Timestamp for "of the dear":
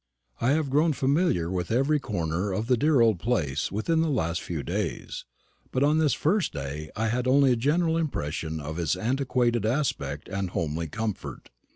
2.53-3.01